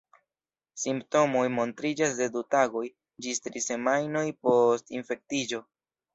[0.83, 2.83] Simptomoj montriĝas de du tagoj
[3.27, 5.63] ĝis tri semajnoj post infektiĝo.